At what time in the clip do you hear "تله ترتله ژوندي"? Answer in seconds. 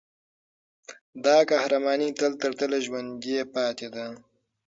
2.19-3.35